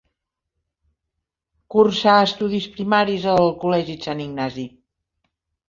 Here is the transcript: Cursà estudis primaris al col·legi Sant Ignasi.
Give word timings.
Cursà 1.75 2.15
estudis 2.29 2.67
primaris 2.79 3.29
al 3.37 3.55
col·legi 3.63 3.99
Sant 4.09 4.27
Ignasi. 4.27 4.69